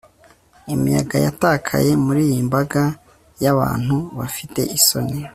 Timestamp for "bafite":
4.17-4.61